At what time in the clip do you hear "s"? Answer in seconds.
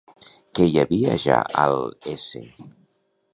2.15-2.43